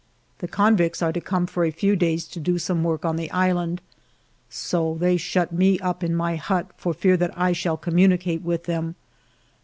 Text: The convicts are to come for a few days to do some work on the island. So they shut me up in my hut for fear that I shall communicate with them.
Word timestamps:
The 0.39 0.47
convicts 0.47 1.03
are 1.03 1.13
to 1.13 1.21
come 1.21 1.45
for 1.45 1.63
a 1.63 1.69
few 1.69 1.95
days 1.95 2.25
to 2.29 2.39
do 2.39 2.57
some 2.57 2.83
work 2.83 3.05
on 3.05 3.17
the 3.17 3.29
island. 3.29 3.81
So 4.49 4.97
they 4.99 5.15
shut 5.15 5.51
me 5.51 5.77
up 5.77 6.03
in 6.03 6.15
my 6.15 6.37
hut 6.37 6.71
for 6.75 6.91
fear 6.95 7.15
that 7.17 7.37
I 7.37 7.51
shall 7.51 7.77
communicate 7.77 8.41
with 8.41 8.63
them. 8.63 8.95